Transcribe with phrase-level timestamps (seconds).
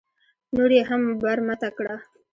[0.55, 1.95] نور یې هم برمته کړه.